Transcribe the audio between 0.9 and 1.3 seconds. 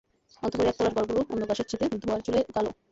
ঘরগুলো